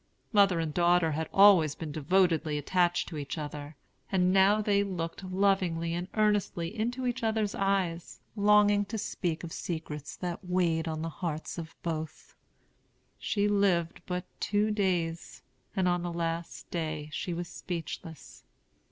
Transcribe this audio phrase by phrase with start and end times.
[0.33, 3.75] Mother and daughter had always been devotedly attached to each other;
[4.11, 9.51] and now they looked lovingly and earnestly into each other's eyes, longing to speak of
[9.53, 12.33] secrets that weighed on the hearts of both.
[13.19, 15.43] She lived but two days,
[15.75, 18.43] and on the last day she was speechless.